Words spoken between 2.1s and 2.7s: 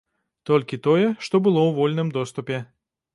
доступе.